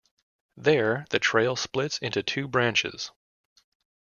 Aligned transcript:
There, 0.57 1.05
the 1.11 1.19
trail 1.19 1.55
splits 1.55 1.99
into 1.99 2.23
two 2.23 2.47
branches. 2.47 3.11